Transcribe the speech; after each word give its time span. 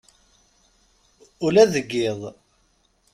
Ula 1.45 1.63
deg 1.73 1.89
yiḍ. 1.99 2.21